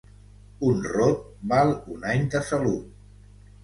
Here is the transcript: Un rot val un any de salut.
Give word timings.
Un 0.69 0.79
rot 0.95 1.21
val 1.53 1.77
un 1.97 2.11
any 2.17 2.29
de 2.37 2.45
salut. 2.53 2.85